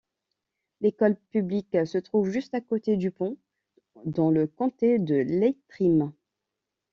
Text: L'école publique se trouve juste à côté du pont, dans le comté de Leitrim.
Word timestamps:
L'école 0.79 1.15
publique 1.29 1.77
se 1.85 1.99
trouve 1.99 2.27
juste 2.31 2.55
à 2.55 2.61
côté 2.61 2.97
du 2.97 3.11
pont, 3.11 3.37
dans 4.03 4.31
le 4.31 4.47
comté 4.47 4.97
de 4.97 5.13
Leitrim. 5.13 6.11